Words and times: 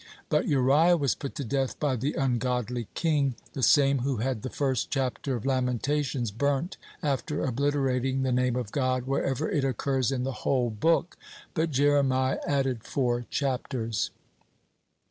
(14) 0.29 0.29
But 0.29 0.47
Uriah 0.47 0.97
was 0.97 1.13
put 1.13 1.35
to 1.35 1.43
death 1.45 1.79
by 1.79 1.95
the 1.95 2.15
ungodly 2.15 2.87
king, 2.95 3.35
the 3.53 3.61
same 3.61 3.99
who 3.99 4.17
had 4.17 4.41
the 4.41 4.49
first 4.49 4.89
chapter 4.89 5.35
of 5.35 5.45
Lamentations 5.45 6.31
burnt 6.31 6.75
after 7.03 7.43
obliterating 7.43 8.23
the 8.23 8.31
Name 8.31 8.55
of 8.55 8.71
God 8.71 9.05
wherever 9.05 9.47
it 9.47 9.63
occurs 9.63 10.11
in 10.11 10.23
the 10.23 10.31
whole 10.41 10.71
book. 10.71 11.17
But 11.53 11.69
Jeremiah 11.69 12.39
added 12.47 12.83
four 12.83 13.27
chapters. 13.29 14.09